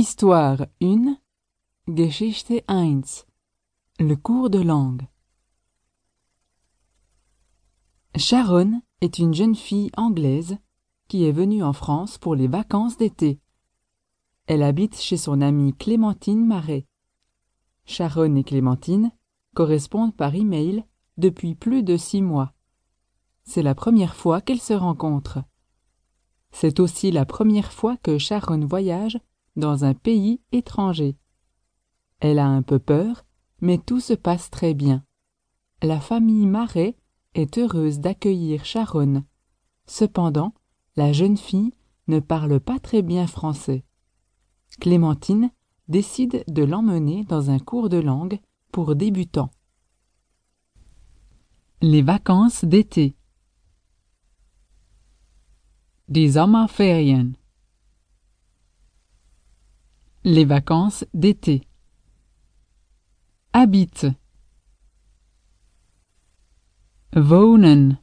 Histoire 0.00 0.64
1 0.80 1.18
Geschichte 1.88 2.62
1 2.68 3.00
Le 3.98 4.14
cours 4.14 4.48
de 4.48 4.60
langue 4.60 5.02
Sharon 8.14 8.80
est 9.00 9.18
une 9.18 9.34
jeune 9.34 9.56
fille 9.56 9.90
anglaise 9.96 10.56
qui 11.08 11.24
est 11.24 11.32
venue 11.32 11.64
en 11.64 11.72
France 11.72 12.16
pour 12.16 12.36
les 12.36 12.46
vacances 12.46 12.96
d'été. 12.96 13.40
Elle 14.46 14.62
habite 14.62 14.96
chez 15.00 15.16
son 15.16 15.40
amie 15.40 15.74
Clémentine 15.74 16.46
Marais. 16.46 16.86
Sharon 17.84 18.36
et 18.36 18.44
Clémentine 18.44 19.10
correspondent 19.56 20.14
par 20.14 20.36
email 20.36 20.84
depuis 21.16 21.56
plus 21.56 21.82
de 21.82 21.96
six 21.96 22.22
mois. 22.22 22.54
C'est 23.42 23.64
la 23.64 23.74
première 23.74 24.14
fois 24.14 24.40
qu'elles 24.42 24.60
se 24.60 24.74
rencontrent. 24.74 25.42
C'est 26.52 26.78
aussi 26.78 27.10
la 27.10 27.26
première 27.26 27.72
fois 27.72 27.96
que 27.96 28.16
Sharon 28.16 28.64
voyage 28.64 29.18
dans 29.58 29.84
un 29.84 29.92
pays 29.92 30.40
étranger. 30.52 31.16
Elle 32.20 32.38
a 32.38 32.46
un 32.46 32.62
peu 32.62 32.78
peur, 32.78 33.26
mais 33.60 33.78
tout 33.78 34.00
se 34.00 34.14
passe 34.14 34.50
très 34.50 34.72
bien. 34.72 35.04
La 35.82 36.00
famille 36.00 36.46
Marais 36.46 36.96
est 37.34 37.58
heureuse 37.58 38.00
d'accueillir 38.00 38.64
Sharon. 38.64 39.24
Cependant, 39.86 40.54
la 40.96 41.12
jeune 41.12 41.36
fille 41.36 41.72
ne 42.06 42.20
parle 42.20 42.60
pas 42.60 42.78
très 42.78 43.02
bien 43.02 43.26
français. 43.26 43.84
Clémentine 44.80 45.50
décide 45.88 46.44
de 46.48 46.62
l'emmener 46.62 47.24
dans 47.24 47.50
un 47.50 47.58
cours 47.58 47.88
de 47.88 47.98
langue 47.98 48.38
pour 48.72 48.94
débutants. 48.96 49.50
Les 51.80 52.02
vacances 52.02 52.64
d'été 52.64 53.16
Die 56.08 56.32
Sommerferien 56.32 57.32
Les 60.30 60.44
vacances 60.44 61.06
d'été. 61.14 61.62
Habite. 63.54 64.08
Wohnen 67.16 67.96